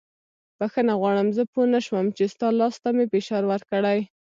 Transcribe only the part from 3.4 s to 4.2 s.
ورکړی.